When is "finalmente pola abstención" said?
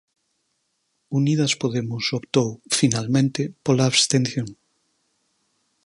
2.79-4.49